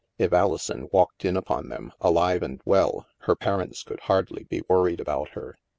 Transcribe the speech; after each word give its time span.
If 0.17 0.33
Alison 0.33 0.89
walked 0.91 1.25
in 1.25 1.37
upon 1.37 1.69
them, 1.69 1.91
alive 2.01 2.41
and 2.41 2.59
well, 2.65 3.05
her 3.27 3.35
parents 3.35 3.83
could 3.83 3.99
hardly 3.99 4.45
be 4.45 4.63
worried 4.67 4.99
about 4.99 5.29
her. 5.33 5.59